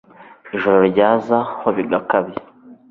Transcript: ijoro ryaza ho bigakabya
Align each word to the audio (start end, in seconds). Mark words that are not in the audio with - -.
ijoro 0.55 0.79
ryaza 0.91 1.37
ho 1.59 1.67
bigakabya 1.77 2.41